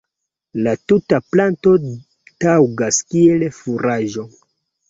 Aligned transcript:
La 0.67 0.71
tuta 0.91 1.19
planto 1.35 1.75
taŭgas 2.47 3.01
kiel 3.13 3.47
furaĝo. 3.59 4.27